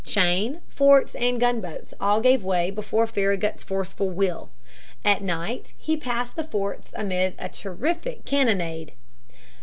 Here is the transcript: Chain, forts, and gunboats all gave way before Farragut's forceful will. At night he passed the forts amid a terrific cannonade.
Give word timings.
Chain, 0.03 0.61
forts, 0.67 1.13
and 1.13 1.39
gunboats 1.39 1.93
all 2.01 2.21
gave 2.21 2.43
way 2.43 2.71
before 2.71 3.05
Farragut's 3.05 3.61
forceful 3.63 4.09
will. 4.09 4.49
At 5.05 5.21
night 5.21 5.73
he 5.77 5.95
passed 5.95 6.35
the 6.35 6.43
forts 6.43 6.91
amid 6.97 7.35
a 7.37 7.49
terrific 7.49 8.25
cannonade. 8.25 8.93